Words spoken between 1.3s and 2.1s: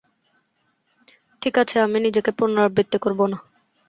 ঠিকাছে, আমি